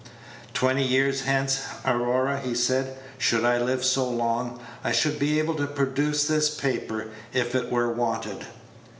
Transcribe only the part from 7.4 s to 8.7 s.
it were wanted."